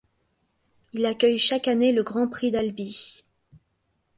[0.93, 3.23] Il accueille chaque année le Grand Prix d'Albi.